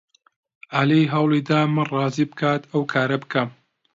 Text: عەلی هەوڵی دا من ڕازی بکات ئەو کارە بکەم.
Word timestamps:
عەلی 0.75 1.11
هەوڵی 1.13 1.41
دا 1.49 1.59
من 1.73 1.87
ڕازی 1.93 2.25
بکات 2.31 2.61
ئەو 2.71 2.81
کارە 2.93 3.17
بکەم. 3.23 3.49